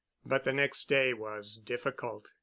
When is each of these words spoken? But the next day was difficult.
But 0.25 0.45
the 0.45 0.51
next 0.51 0.89
day 0.89 1.13
was 1.13 1.57
difficult. 1.57 2.31